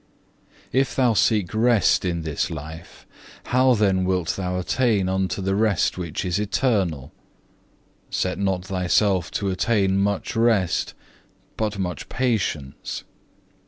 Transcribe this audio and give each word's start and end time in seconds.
2. 0.71 0.79
"If 0.79 0.95
thou 0.95 1.13
seek 1.13 1.53
rest 1.53 2.03
in 2.05 2.23
this 2.23 2.49
life, 2.49 3.05
how 3.43 3.75
then 3.75 4.03
wilt 4.03 4.29
thou 4.29 4.57
attain 4.57 5.07
unto 5.07 5.43
the 5.43 5.53
rest 5.53 5.95
which 5.95 6.25
is 6.25 6.39
eternal? 6.39 7.11
Set 8.09 8.39
not 8.39 8.65
thyself 8.65 9.29
to 9.29 9.51
attain 9.51 9.99
much 9.99 10.35
rest, 10.35 10.95
but 11.55 11.77
much 11.77 12.09
patience. 12.09 13.03